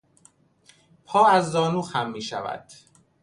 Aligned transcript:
پا 1.05 1.27
از 1.27 1.51
زانو 1.51 1.81
خم 1.81 2.09
میشود. 2.11 2.65